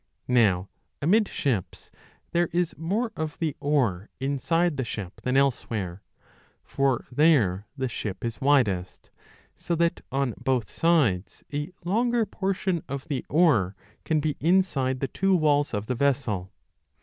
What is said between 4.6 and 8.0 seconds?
the ship than elsewhere; for there the